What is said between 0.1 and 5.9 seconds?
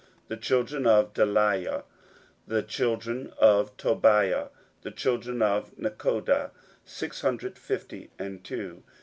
16:007:062 The children of Delaiah, the children of Tobiah, the children of